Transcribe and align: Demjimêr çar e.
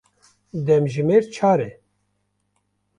Demjimêr 0.65 1.23
çar 1.33 1.59
e. 1.69 1.71